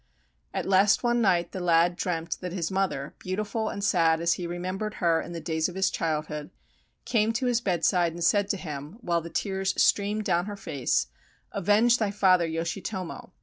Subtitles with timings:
[0.51, 4.47] At last one night the lad dreamed that his mother, beautiful and sad as he
[4.47, 6.49] remembered her in the days of his childhood,
[7.05, 11.05] came to his bedside and said to him, while the tears streamed down her face:
[11.51, 13.31] "Avenge thy father, Yoshitomo!